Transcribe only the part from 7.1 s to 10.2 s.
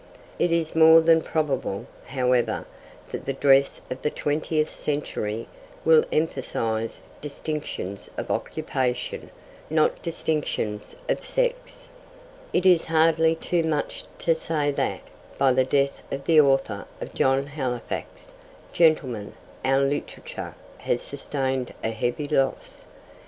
distinctions of occupation, not